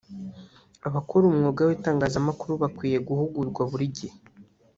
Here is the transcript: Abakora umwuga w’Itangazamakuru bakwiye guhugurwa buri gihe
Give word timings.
Abakora 0.87 1.23
umwuga 1.27 1.61
w’Itangazamakuru 1.67 2.51
bakwiye 2.61 2.97
guhugurwa 3.07 3.61
buri 3.71 3.85
gihe 3.97 4.17